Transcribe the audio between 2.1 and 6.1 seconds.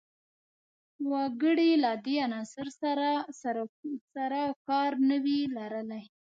عنصر سر و کار نه وي لرلای